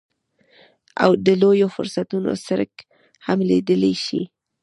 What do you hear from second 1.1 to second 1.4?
د